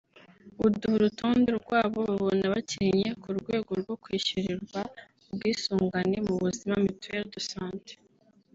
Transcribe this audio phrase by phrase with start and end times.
[0.59, 4.81] buduha urutonde rw’abo babona bakennye ku rwego rwo kwishyurirwa
[5.29, 7.93] ubwisungane mu buzima (Mituelle de Santé)